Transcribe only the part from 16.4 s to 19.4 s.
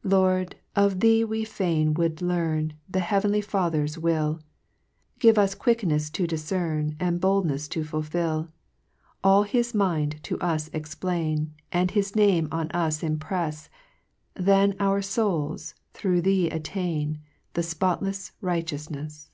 attain The spotlefs righteoufnefs.